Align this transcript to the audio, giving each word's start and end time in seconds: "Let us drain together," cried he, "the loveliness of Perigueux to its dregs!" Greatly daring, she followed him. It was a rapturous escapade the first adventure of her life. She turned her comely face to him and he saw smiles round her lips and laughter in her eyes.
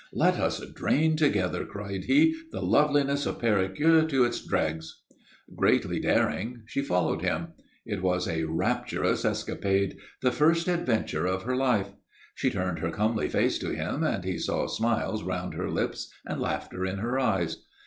"Let 0.13 0.39
us 0.39 0.59
drain 0.73 1.15
together," 1.15 1.63
cried 1.63 2.05
he, 2.05 2.35
"the 2.51 2.63
loveliness 2.63 3.27
of 3.27 3.37
Perigueux 3.37 4.09
to 4.09 4.23
its 4.23 4.43
dregs!" 4.43 4.99
Greatly 5.55 5.99
daring, 5.99 6.63
she 6.65 6.81
followed 6.81 7.21
him. 7.21 7.49
It 7.85 8.01
was 8.01 8.27
a 8.27 8.45
rapturous 8.45 9.23
escapade 9.23 9.97
the 10.23 10.31
first 10.31 10.67
adventure 10.67 11.27
of 11.27 11.43
her 11.43 11.55
life. 11.55 11.89
She 12.33 12.49
turned 12.49 12.79
her 12.79 12.89
comely 12.89 13.29
face 13.29 13.59
to 13.59 13.75
him 13.75 14.01
and 14.01 14.23
he 14.23 14.39
saw 14.39 14.65
smiles 14.65 15.21
round 15.21 15.53
her 15.53 15.69
lips 15.69 16.11
and 16.25 16.41
laughter 16.41 16.83
in 16.83 16.97
her 16.97 17.19
eyes. 17.19 17.57